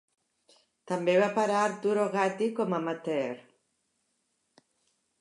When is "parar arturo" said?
1.35-2.07